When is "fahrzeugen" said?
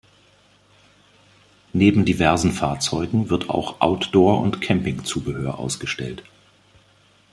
2.53-3.29